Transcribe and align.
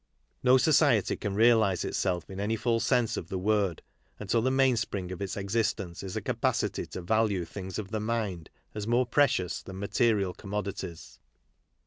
No 0.41 0.57
society 0.57 1.15
can 1.15 1.35
realize 1.35 1.85
itself 1.85 2.27
in 2.27 2.39
any 2.39 2.55
full 2.55 2.79
sense 2.79 3.17
of 3.17 3.29
the 3.29 3.37
word 3.37 3.83
until 4.17 4.41
the 4.41 4.49
mainspring 4.49 5.11
of 5.11 5.21
its 5.21 5.37
existence 5.37 6.01
is 6.01 6.15
a 6.15 6.23
capacity 6.23 6.87
to 6.87 7.03
value 7.03 7.45
things 7.45 7.77
of 7.77 7.91
the 7.91 7.99
mind 7.99 8.49
as 8.73 8.87
more 8.87 9.05
precious 9.05 9.61
than 9.61 9.77
material 9.77 10.33
com 10.33 10.49
modities. 10.53 11.19